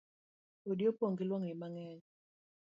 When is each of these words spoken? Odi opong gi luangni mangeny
Odi 0.69 0.83
opong 0.91 1.15
gi 1.17 1.25
luangni 1.27 1.53
mangeny 1.59 1.99